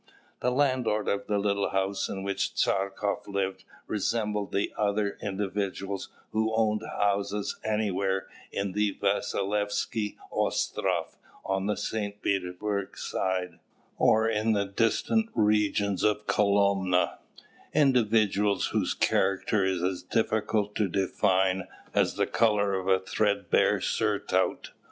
[0.39, 6.55] The landlord of the little house in which Tchartkoff lived resembled the other individuals who
[6.55, 12.19] own houses anywhere in the Vasilievsky Ostroff, on the St.
[12.19, 13.59] Petersburg side,
[13.95, 17.19] or in the distant regions of Kolomna
[17.71, 24.71] individuals whose character is as difficult to define as the colour of a threadbare surtout.